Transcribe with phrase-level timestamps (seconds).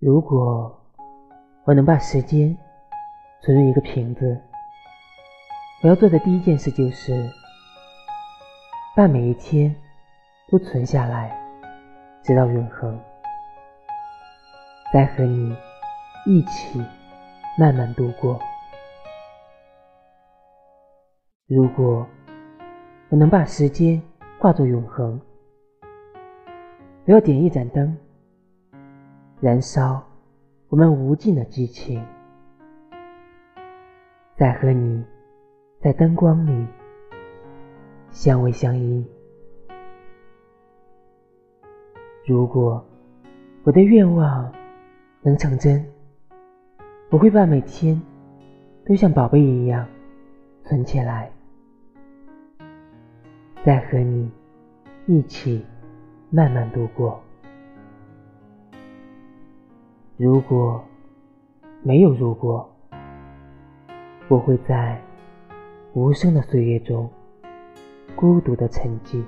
[0.00, 0.74] 如果
[1.64, 2.56] 我能把时间
[3.42, 4.40] 存入一个瓶子，
[5.82, 7.30] 我要做的第一件事就是
[8.96, 9.76] 把每一天
[10.50, 11.38] 都存下来，
[12.22, 12.98] 直到永恒，
[14.90, 15.54] 再和你
[16.24, 16.82] 一起
[17.58, 18.40] 慢慢度过。
[21.46, 22.06] 如果
[23.10, 24.00] 我能把时间
[24.38, 25.20] 化作永恒，
[27.04, 27.94] 我要点一盏灯。
[29.40, 30.02] 燃烧
[30.68, 32.04] 我们无尽的激情，
[34.36, 35.02] 再和你
[35.80, 36.66] 在灯光里
[38.10, 39.02] 相偎相依。
[42.26, 42.84] 如果
[43.64, 44.52] 我的愿望
[45.22, 45.82] 能成真，
[47.08, 47.98] 我会把每天
[48.84, 49.88] 都像宝贝一样
[50.64, 51.32] 存起来，
[53.64, 54.30] 再和你
[55.06, 55.64] 一起
[56.28, 57.18] 慢慢度过。
[60.22, 60.84] 如果
[61.82, 62.70] 没有如果，
[64.28, 65.00] 我会在
[65.94, 67.08] 无声的岁月中
[68.14, 69.24] 孤独的沉寂。